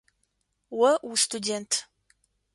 [0.89, 1.71] О устудэнт.